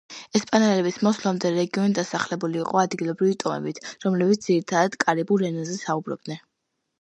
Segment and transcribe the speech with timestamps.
[0.37, 6.43] ესპანელების მოსვლამდე, რეგიონი დასახლებული იყო ადგილობრივი ტომებით, რომლებიც ძირითადად კარიბულ ენებზე საუბრობდნენ.